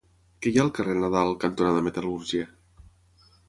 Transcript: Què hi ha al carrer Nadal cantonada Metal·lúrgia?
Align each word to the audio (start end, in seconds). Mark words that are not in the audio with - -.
Què 0.45 0.53
hi 0.53 0.57
ha 0.59 0.63
al 0.63 0.71
carrer 0.77 0.95
Nadal 1.03 1.35
cantonada 1.45 1.87
Metal·lúrgia? 1.91 2.51